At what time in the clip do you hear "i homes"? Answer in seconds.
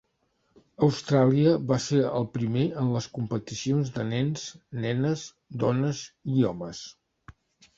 6.39-6.83